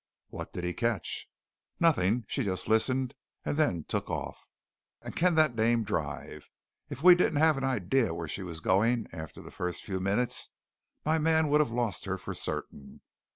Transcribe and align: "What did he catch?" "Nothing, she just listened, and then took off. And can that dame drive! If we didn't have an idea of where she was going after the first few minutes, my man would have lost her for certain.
"What 0.29 0.51
did 0.51 0.63
he 0.63 0.73
catch?" 0.73 1.29
"Nothing, 1.79 2.25
she 2.27 2.43
just 2.43 2.67
listened, 2.67 3.13
and 3.45 3.55
then 3.55 3.83
took 3.83 4.09
off. 4.09 4.47
And 5.03 5.15
can 5.15 5.35
that 5.35 5.55
dame 5.55 5.83
drive! 5.83 6.49
If 6.89 7.03
we 7.03 7.13
didn't 7.13 7.35
have 7.37 7.55
an 7.55 7.63
idea 7.63 8.09
of 8.09 8.15
where 8.15 8.27
she 8.27 8.41
was 8.41 8.61
going 8.61 9.05
after 9.13 9.41
the 9.43 9.51
first 9.51 9.83
few 9.83 9.99
minutes, 9.99 10.49
my 11.05 11.19
man 11.19 11.49
would 11.49 11.61
have 11.61 11.69
lost 11.69 12.05
her 12.05 12.17
for 12.17 12.33
certain. 12.33 13.01